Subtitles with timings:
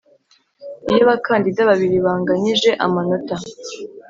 [0.91, 3.35] Iyo abakandida babiri banganyije amanota